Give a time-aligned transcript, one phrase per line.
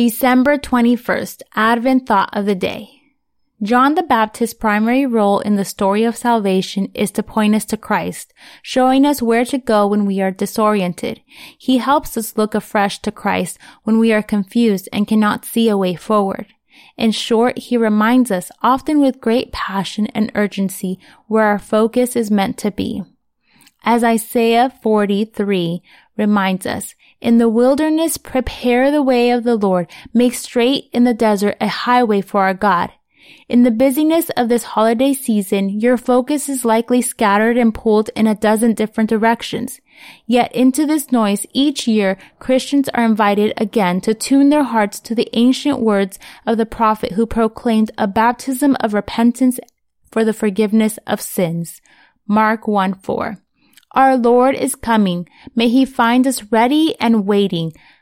[0.00, 2.88] December 21st, Advent Thought of the Day.
[3.62, 7.76] John the Baptist's primary role in the story of salvation is to point us to
[7.76, 8.32] Christ,
[8.62, 11.20] showing us where to go when we are disoriented.
[11.58, 15.76] He helps us look afresh to Christ when we are confused and cannot see a
[15.76, 16.46] way forward.
[16.96, 22.30] In short, he reminds us, often with great passion and urgency, where our focus is
[22.30, 23.02] meant to be.
[23.84, 25.82] As Isaiah 43
[26.20, 31.14] reminds us, in the wilderness prepare the way of the Lord, make straight in the
[31.14, 32.92] desert a highway for our God.
[33.48, 38.26] In the busyness of this holiday season, your focus is likely scattered and pulled in
[38.26, 39.80] a dozen different directions.
[40.26, 45.14] Yet into this noise each year, Christians are invited again to tune their hearts to
[45.14, 49.58] the ancient words of the prophet who proclaimed a baptism of repentance
[50.10, 51.80] for the forgiveness of sins.
[52.26, 53.38] Mark 1 4.
[53.92, 55.28] Our Lord is coming.
[55.56, 57.72] May he find us ready and waiting.